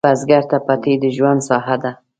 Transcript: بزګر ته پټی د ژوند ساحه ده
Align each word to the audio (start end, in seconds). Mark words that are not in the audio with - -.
بزګر 0.07 0.43
ته 0.49 0.57
پټی 0.65 0.93
د 1.03 1.05
ژوند 1.15 1.39
ساحه 1.47 1.75
ده 1.83 1.91